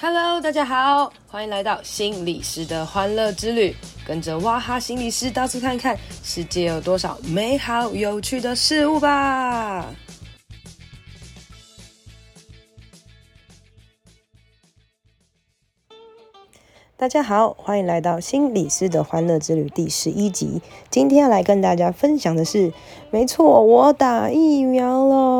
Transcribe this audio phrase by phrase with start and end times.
[0.00, 3.74] Hello，大家好，欢迎来到心理师的欢乐之旅，
[4.06, 9.84] 跟着哇哈心理师到处看看，世界有多少美好有趣的事物吧。
[16.96, 20.62] 大家好，欢迎来到心理师的欢乐之旅第十一集。
[20.88, 22.72] 今天要来跟大家分享的是，
[23.10, 25.37] 没错，我打疫苗喽。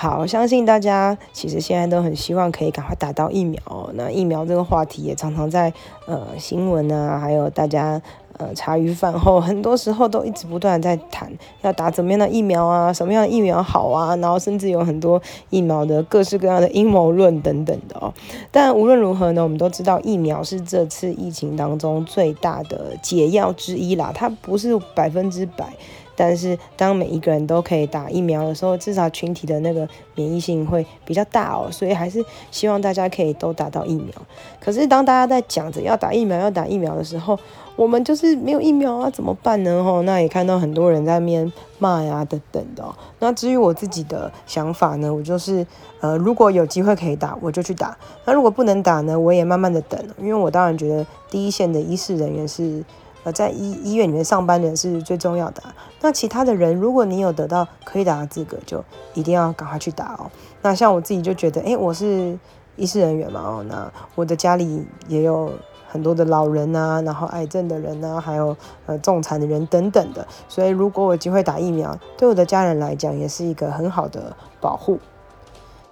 [0.00, 3.60] 好，相信大家其实现在都很希望可以赶快打到疫苗。
[3.94, 5.72] 那疫苗这个话题也常常在
[6.06, 8.00] 呃新闻啊，还有大家
[8.36, 11.28] 呃茶余饭后，很多时候都一直不断在谈
[11.62, 18.14] 要打怎么样的疫苗啊，什么样的疫苗好啊，然后甚至有很多疫苗的各式各样的阴谋论等等的哦。
[18.52, 25.72] 但无论如何呢，我们都知道疫苗是这次疫情当中最大的解药之一啦，它不是百分之百。
[26.18, 31.68] 但是，当每一个人都可以打疫苗的时候，至少群体的那个免疫性会比较大哦。
[31.70, 34.12] 所以，还是希望大家可以都打到疫苗。
[34.58, 37.38] 可是，当大家在讲着要打疫苗、要打疫苗的时候，
[37.76, 39.84] 我们就是没有疫苗啊，怎么办呢？
[39.84, 42.84] 吼，那也看到很多人在那边骂呀等等的。
[43.20, 45.64] 那至于我自己的想法呢，我就是，
[46.00, 47.96] 呃，如果有机会可以打，我就去打。
[48.24, 52.84] 那如果不能打呢，我也慢慢的等，因为我当然觉得第一线的医事人员是。
[53.24, 55.62] 呃在医医院里面上班的人是最重要的。
[56.00, 60.30] 那其他的人，如果你有得到可以打的资格，就一定要赶快去打哦。
[60.62, 62.38] 那像我自己就觉得，诶，我是
[62.76, 65.52] 医事人员嘛，哦，那我的家里也有
[65.88, 75.00] 很多的老人啊，然后癌症的人啊，还有呃重残的人等等的，所以如果我有机会打疫苗，对我的家人来讲，也是一个很好的保护。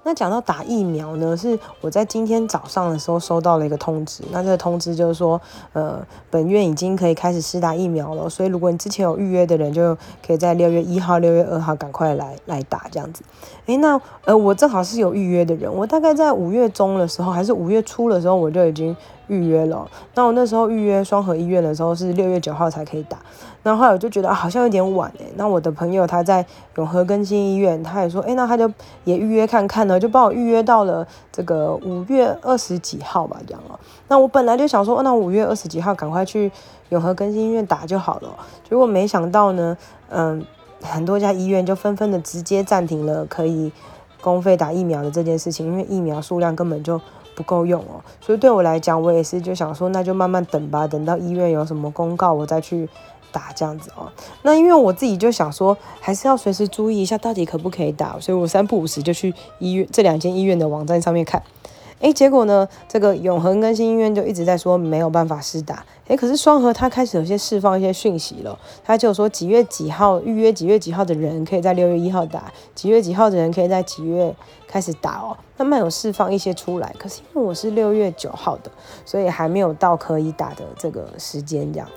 [0.07, 4.23] 那讲到打疫苗呢，是我在今天早上的时候收到了一个通知。
[4.31, 5.41] 那这个通知就是说，
[5.73, 5.99] 呃，
[6.31, 8.31] 本院已经可以开始施打疫苗了。
[8.31, 13.25] 所以如果你之前有预约的人，就可以在六月一号、六月二号赶快来来打这样子。
[13.67, 18.97] 诶，那呃，我正好是有预约的人，我大概在五月中的时候，还是五月初的时候，我就已经。
[19.29, 23.19] 预约了，那我那时候预约双和医院的时候是六月九号才可以打，
[23.67, 26.47] 然后来我就觉得好像有点晚诶，那我的朋友他在
[26.77, 28.73] 永和更新医院，他也说，诶，那他就
[29.03, 33.77] 也预约看看呢，就帮我预约到了这个五月二十几号吧，这样哦。
[34.07, 36.53] 那我本来就想说，那五月二十几号赶快去
[36.91, 38.29] 永和更新医院打就好了，
[38.71, 39.77] 结果没想到呢，
[40.11, 40.47] 嗯，
[40.81, 43.73] 很多家医院就纷纷的直接暂停了可以
[44.21, 47.01] 公费打疫苗的这件事情，因为疫苗数量根本就。
[47.37, 52.89] 不够用哦，所以对我来讲，我也是就想说，那就慢慢等吧，等到医院有什么公告，我再去
[53.33, 54.11] 打这样子哦。
[54.43, 61.43] 那因为我自己就想说，还是要随时注意一下，到底可不可以打，所以我三不五时就去医院这两间医院的网站上面看。
[62.01, 65.83] 诶，结果呢，这个永恒更新医院就一直在说没有办法施打。
[66.09, 74.37] 诶，可是双和他开始有些释放一些讯息了，他就说几月几号预约几月几号的人可以在六月一号打，几月几号的人可以在几月
[74.69, 75.35] 开始打哦。
[75.57, 78.71] 慢慢有释放一些出来，可是因为我是六月九号的，
[79.07, 81.89] 所以还没有到可以打的这个时间，这样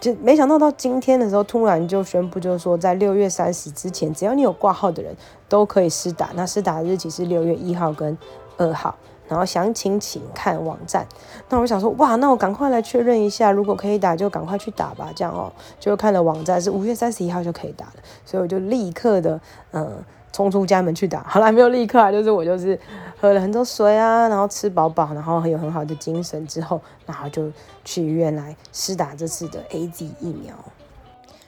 [0.00, 5.14] 就没想到到今天的时候，突然就宣布，就是说在六月三十之前，只要你有挂号的人
[5.48, 6.30] 都可以试打。
[6.34, 8.16] 那试打的日期是六月一号跟
[8.56, 8.94] 二号。
[9.28, 11.06] 然后详情请看网站。
[11.50, 15.52] 那我想说，哇，那我赶快来确认一下，如果可以打就赶快去打吧，这样哦。
[15.78, 17.92] 就看了网站是五月三十一号就可以打了，
[18.24, 19.38] 所以我就立刻的
[19.72, 21.22] 嗯冲出家门去打。
[21.28, 22.80] 好了，没有立刻啊，就是我就是
[23.20, 27.50] 喝了很多水啊，然后吃饱饱，然后很有很好的精神之后，然后就
[27.84, 30.54] 去医院来施打这次的 AZ 疫苗。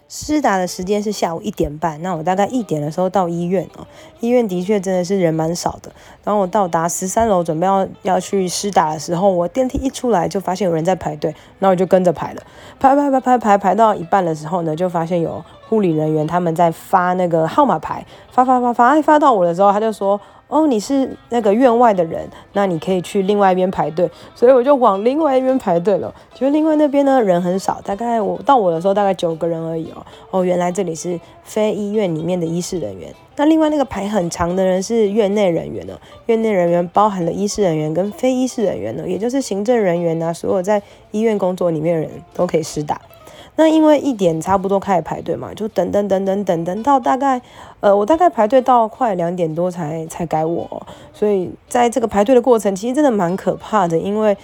[0.09, 3.87] 施打的时间是下午一点半，那我大概一点的时候到医院哦。
[4.19, 5.93] 医院的确真的是人蛮少的。
[6.25, 12.43] 当我到达十三楼准备要要去施打的时候，我电梯一出来就发现有人在排队，那我就跟着排了，
[12.81, 20.21] 排排排排排排到一半的时候呢，就发现有护理人员他们在发那个号码牌，发发发发，发到我的时候，他就说。
[20.51, 26.13] 哦，你是那个院外的人，那你可以去另外一边排队，所以我就往另外一边排队了。
[26.35, 30.05] 其实另外那边呢人很少，大概我到我的时候大概九个人而已哦。
[30.33, 33.15] 哦，原来这里是非医院里面的医事人员。
[33.37, 35.97] 那另外那个排很长的人是院内人员呢，
[36.27, 40.83] 院内人员包含了医事人员跟非医事人员呢，也就是行政人员呐，所有在
[41.13, 43.01] 医院工作里面的人都可以施打。
[43.57, 47.41] 那因为一点差不多开始排队嘛，就等等等等等等到大概，
[47.81, 54.37] 呃，我大概排队到快两点多才才改我，所以在这个排队的过程，其实真的蛮可怕的，因为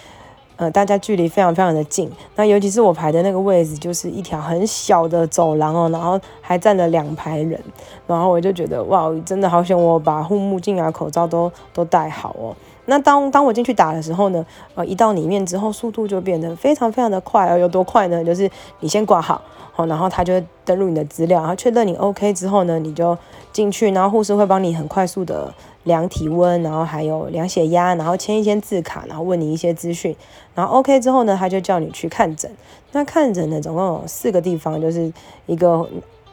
[0.56, 7.60] 呃大家距离非常非常的近，那尤其是我排的那个位置就是一条很小的走廊哦，然后还站了两排人，
[8.06, 12.56] 然后我就觉得哇，真的好险我把护目镜啊、口罩都都戴好哦。
[12.88, 14.46] 那当当我进去打的时候呢，
[14.76, 18.24] 呃，一到里面之后，速度就变得非常非常的快，呃，有多快呢？
[18.24, 19.42] 就是你先挂号，
[19.72, 23.18] 好，然后他就登录你的资料，然后确认你 OK 之后呢，你就
[23.52, 25.52] 进去，然后护士会帮你很快速的
[25.86, 30.14] 量体温，然后还有量血压，然后签一签字卡，然后问你一些资讯，
[30.54, 32.50] 然后 OK 之后呢，他就叫你去看诊。
[32.92, 35.12] 那看诊呢，总共有四个地方，就是
[35.46, 35.88] 一个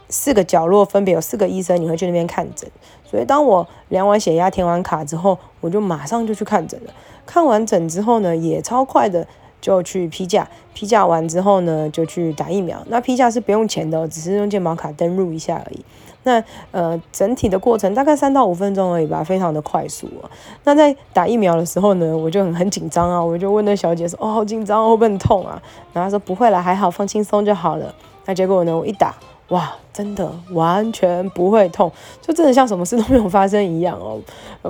[0.09, 2.69] 四个角落，分别有四个医生，你会去那边看诊。
[3.05, 6.93] 所以当我量完血压、填完卡之后，我就马上就去看诊了。
[7.25, 9.25] 看完诊之后呢，也超快的。
[9.63, 12.83] 就去批假，批假完之后呢，就去打疫苗。
[12.89, 15.79] 那批假是不用钱的，只是用健保卡登录一下而已。
[16.23, 20.27] 那呃，整体的过程大概三到五分钟而已吧，非常的快速啊。
[20.65, 25.61] 那在打疫苗的时候呢，我就很很紧张啊，我就问那小姐说：“哦，好紧张，会不会痛啊？”
[25.93, 27.95] 然后她说：“不会啦，还好，放轻松就好了。”
[28.25, 29.15] 那结果呢，我一打，
[29.49, 31.89] 哇，真的完全不会痛，
[32.21, 34.19] 就真的像什么事都没有发生一样哦。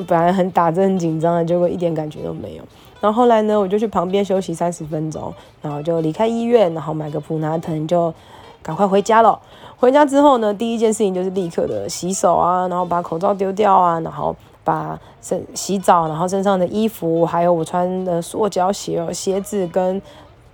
[0.08, 2.64] 本来很打针很紧张的，结果一点感觉都没有。
[3.04, 8.14] 然后后来呢，我就去旁边休息三十分钟，然后就离开医院，然后买个普拿疼，就
[8.62, 9.38] 赶快回家了。
[9.76, 14.34] 回家之后呢，第一件事情就是立刻的洗手啊，然后把口罩丢掉啊，然后
[14.64, 20.02] 把身洗澡，然后身上的衣服，还有我穿的塑胶鞋、鞋子跟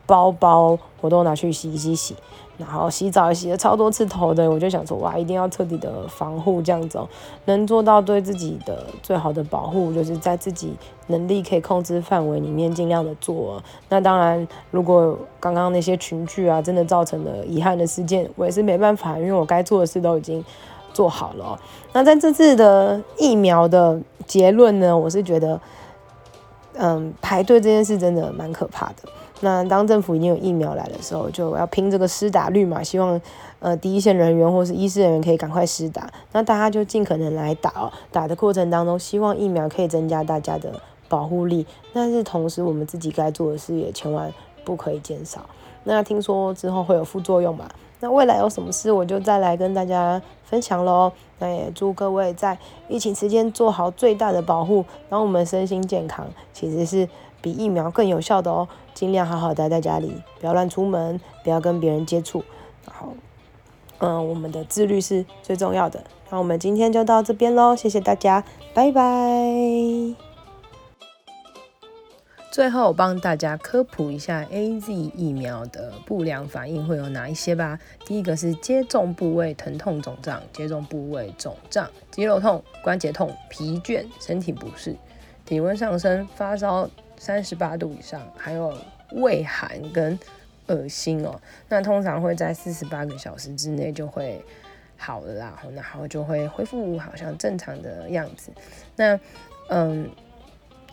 [0.07, 2.15] 包包，我都拿去洗一洗洗。
[2.59, 6.99] 然后洗澡也洗了超多次头的，我就想说哇，一定要彻底的防护这样子，
[7.45, 10.75] 能做到对自己的最好的保护，就是在自己
[11.07, 13.63] 能力可以控制范围里面尽量的做。
[13.87, 20.43] 那当然，如果刚刚那些群聚啊，真的造成了遗憾的事件，我也是没办法，因为我该做的事都已经
[20.91, 21.57] 做好了。
[21.93, 23.97] 那在这次的疫苗的
[24.27, 25.61] 结论呢，我是觉得，
[26.73, 29.09] 嗯，排队这件事真的蛮可怕的。
[29.41, 33.19] 那当政府已经有疫苗来的时候，就要拼这个施打率嘛，希望
[33.59, 37.89] 呃第一线人员或是医师人员可以赶快施打，那大家就尽可能来打哦。
[38.11, 40.73] 打的过程当中，希望疫苗可以增加大家的
[41.07, 44.29] 保护力，但是同时我们自己该做的事也千万
[44.65, 45.45] 不可以减少。
[45.85, 47.69] 那听说之后会有副作用嘛？
[48.01, 51.11] 那未来有什么事我就再来跟大家分享喽。
[51.39, 52.57] 那也祝各位在
[52.89, 57.07] 疫情期间做好最大的保护，让我们身心健康，其实是。
[57.41, 62.43] 比疫苗更有效的哦，尽量好好待在家里，不要乱出门，不要跟别人接触。
[62.85, 63.13] 然后，
[63.99, 66.03] 嗯，我们的自律是最重要的。
[66.29, 68.43] 那我们今天就到这边喽，谢谢大家，
[68.73, 69.01] 拜拜。
[72.51, 77.79] 最后我帮大家科普一下 AZ 疫苗的不良反应会有哪一些吧。
[78.05, 84.95] 第一个是接种部位疼痛肿胀，接种部位肿胀，肌肉痛、关节痛、疲倦、身体不适、
[85.49, 86.89] 体温上升、发烧。
[87.17, 88.73] 三十八度以上，还有
[89.11, 90.17] 畏寒跟
[90.67, 91.37] 恶心哦，
[91.67, 94.41] 那通常会在四十八个小时之内就会
[94.95, 98.53] 好了啦，然后就会恢复好像正常的样子。
[98.95, 99.19] 那
[99.67, 100.09] 嗯。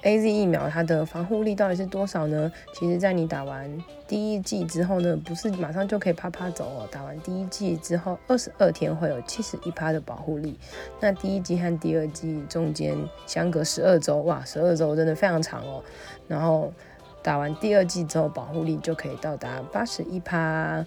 [0.06, 2.52] AZ 疫苗它的防护力到底是多少呢？
[2.72, 3.68] 其实，在你打完
[4.06, 6.88] 第一剂之后呢，不是马上就可以趴趴走哦。
[6.92, 10.56] 打完第一剂之后，二十二天会有七十一趴的保护力。
[11.00, 15.82] 那第一剂和第二剂中间相隔十二周，哇，十二周真的非常长哦。
[16.28, 16.72] 然后
[17.20, 20.86] 打完第二剂之后，保护力就可以到达八十一趴。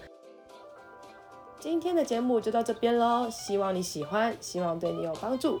[1.58, 5.60] 今天的节目就到这边喽，希望你喜欢，希望对你有帮助。